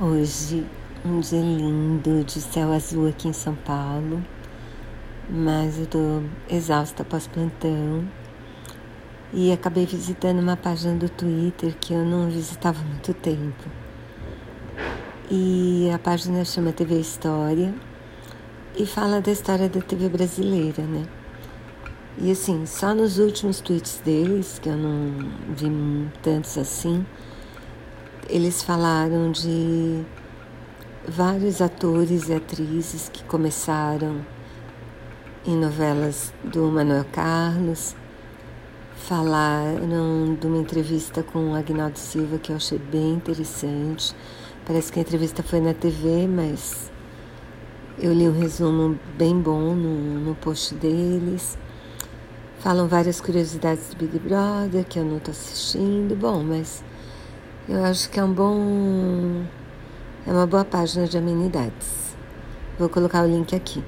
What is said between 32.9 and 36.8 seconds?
que começaram em novelas do